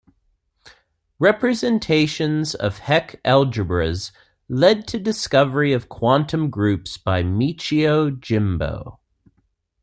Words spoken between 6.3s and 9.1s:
groups by Michio Jimbo.